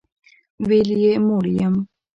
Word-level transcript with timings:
ویل 0.67 0.89
یې 1.03 1.13
موړ 1.27 1.45
یم. 1.57 1.75